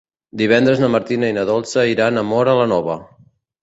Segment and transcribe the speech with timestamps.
[0.41, 3.03] Divendres na Martina i na Dolça iran a Móra la Nova.